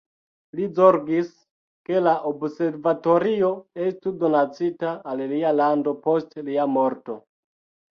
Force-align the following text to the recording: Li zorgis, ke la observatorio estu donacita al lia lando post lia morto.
Li 0.59 0.69
zorgis, 0.77 1.29
ke 1.91 2.01
la 2.07 2.15
observatorio 2.31 3.53
estu 3.91 4.17
donacita 4.27 4.99
al 5.15 5.27
lia 5.37 5.57
lando 5.63 5.99
post 6.11 6.39
lia 6.51 6.73
morto. 6.79 7.25